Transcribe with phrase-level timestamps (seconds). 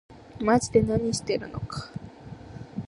[0.39, 1.91] まぢで何してるのか